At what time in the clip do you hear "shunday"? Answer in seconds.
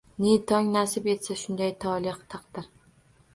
1.43-1.75